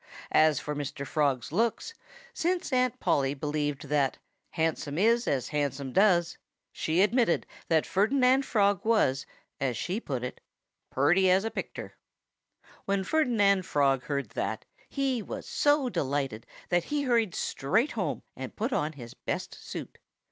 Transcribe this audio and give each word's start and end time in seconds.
As 0.31 0.59
for 0.59 0.75
Mr. 0.75 1.05
Frog's 1.05 1.51
looks, 1.51 1.93
since 2.33 2.73
Aunt 2.73 2.99
Polly 2.99 3.35
believed 3.35 3.83
that 3.89 4.17
"handsome 4.49 4.97
is 4.97 5.27
as 5.27 5.49
handsome 5.49 5.93
does," 5.93 6.39
she 6.71 7.03
admitted 7.03 7.45
that 7.67 7.85
Ferdinand 7.85 8.43
Frog 8.43 8.83
was 8.83 9.27
as 9.59 9.77
she 9.77 9.99
put 9.99 10.23
it 10.23 10.41
"purty 10.89 11.29
as 11.29 11.45
a 11.45 11.51
picter." 11.51 11.93
When 12.85 13.03
Ferdinand 13.03 13.63
Frog 13.67 14.01
heard 14.05 14.29
that, 14.29 14.65
he 14.89 15.21
was 15.21 15.45
so 15.47 15.87
delighted 15.87 16.47
that 16.69 16.85
he 16.85 17.03
hurried 17.03 17.35
straight 17.35 17.91
home 17.91 18.23
and 18.35 18.55
put 18.55 18.73
on 18.73 18.93
his 18.93 19.13
best 19.13 19.53
suit. 19.53 19.99